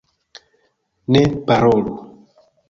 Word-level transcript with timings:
Ne 1.11 1.21
parolu! 1.45 1.93